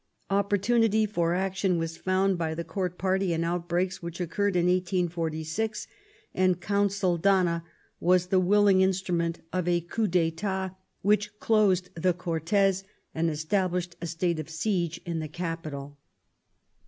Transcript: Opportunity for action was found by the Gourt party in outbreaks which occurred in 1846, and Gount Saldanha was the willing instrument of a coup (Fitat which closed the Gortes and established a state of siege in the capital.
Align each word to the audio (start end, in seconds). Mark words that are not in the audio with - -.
Opportunity 0.31 1.05
for 1.05 1.35
action 1.35 1.77
was 1.77 1.95
found 1.95 2.35
by 2.35 2.55
the 2.55 2.63
Gourt 2.63 2.97
party 2.97 3.33
in 3.33 3.43
outbreaks 3.43 4.01
which 4.01 4.19
occurred 4.19 4.55
in 4.55 4.65
1846, 4.65 5.85
and 6.33 6.59
Gount 6.59 6.91
Saldanha 6.91 7.63
was 7.99 8.25
the 8.29 8.39
willing 8.39 8.81
instrument 8.81 9.41
of 9.53 9.67
a 9.67 9.79
coup 9.81 10.07
(Fitat 10.07 10.71
which 11.03 11.37
closed 11.39 11.91
the 11.93 12.15
Gortes 12.15 12.83
and 13.13 13.29
established 13.29 13.95
a 14.01 14.07
state 14.07 14.39
of 14.39 14.49
siege 14.49 14.99
in 15.05 15.19
the 15.19 15.27
capital. 15.29 15.99